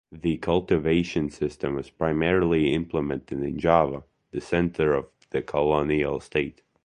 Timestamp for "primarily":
1.91-2.73